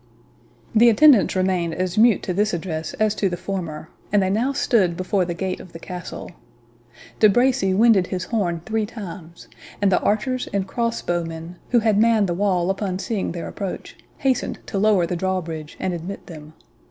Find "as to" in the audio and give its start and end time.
2.95-3.29